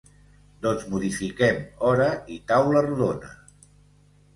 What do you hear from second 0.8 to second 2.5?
modifiquem hora i